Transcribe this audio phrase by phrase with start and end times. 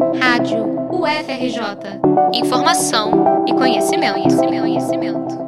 [0.00, 2.00] Rádio UFRJ.
[2.32, 5.38] Informação e conhecimento, conhecimento, conhecimento.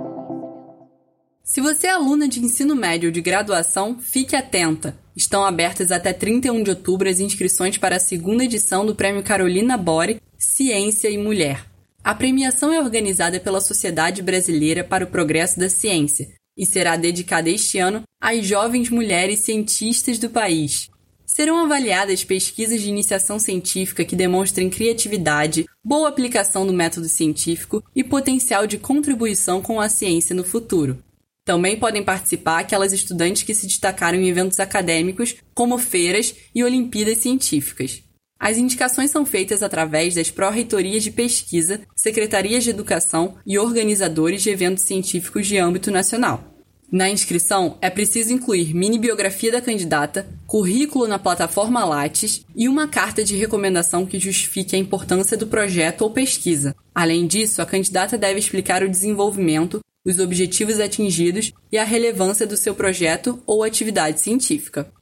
[1.42, 4.94] Se você é aluna de ensino médio ou de graduação, fique atenta.
[5.16, 9.78] Estão abertas até 31 de outubro as inscrições para a segunda edição do Prêmio Carolina
[9.78, 11.64] Bore Ciência e Mulher.
[12.04, 16.28] A premiação é organizada pela Sociedade Brasileira para o Progresso da Ciência
[16.58, 20.91] e será dedicada este ano às jovens mulheres cientistas do país.
[21.34, 28.04] Serão avaliadas pesquisas de iniciação científica que demonstrem criatividade, boa aplicação do método científico e
[28.04, 31.02] potencial de contribuição com a ciência no futuro.
[31.42, 37.16] Também podem participar aquelas estudantes que se destacaram em eventos acadêmicos, como feiras e Olimpíadas
[37.16, 38.02] Científicas.
[38.38, 44.50] As indicações são feitas através das pró-reitorias de pesquisa, secretarias de educação e organizadores de
[44.50, 46.51] eventos científicos de âmbito nacional.
[46.92, 52.86] Na inscrição, é preciso incluir mini biografia da candidata, currículo na plataforma Lattes e uma
[52.86, 56.76] carta de recomendação que justifique a importância do projeto ou pesquisa.
[56.94, 62.58] Além disso, a candidata deve explicar o desenvolvimento, os objetivos atingidos e a relevância do
[62.58, 64.92] seu projeto ou atividade científica.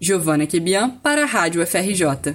[0.00, 2.34] Giovana Quebian para a Rádio FRJ.